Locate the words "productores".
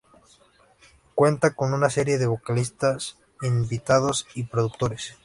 4.45-5.13